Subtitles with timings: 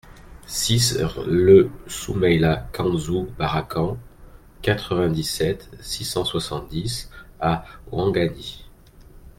[0.47, 3.99] six rLE SOUMAILA KANDZOU BARAKAN,
[4.63, 8.65] quatre-vingt-dix-sept, six cent soixante-dix à Ouangani